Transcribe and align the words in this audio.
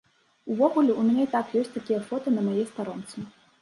Увогуле, 0.53 0.95
у 1.01 1.05
мяне 1.11 1.27
і 1.29 1.31
так 1.35 1.55
ёсць 1.63 1.71
такія 1.79 2.03
фота 2.09 2.37
на 2.39 2.51
маёй 2.51 2.71
старонцы. 2.75 3.31